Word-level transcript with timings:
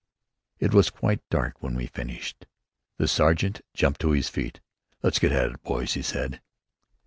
It 0.57 0.73
was 0.73 0.89
quite 0.89 1.21
dark 1.29 1.61
when 1.61 1.75
we 1.75 1.83
had 1.83 1.93
finished. 1.93 2.47
The 2.97 3.07
sergeant 3.07 3.61
jumped 3.75 4.01
to 4.01 4.09
his 4.13 4.29
feet. 4.29 4.59
"Let's 5.03 5.19
get 5.19 5.31
at 5.31 5.51
it, 5.51 5.61
boys," 5.61 5.93
he 5.93 6.01
said. 6.01 6.41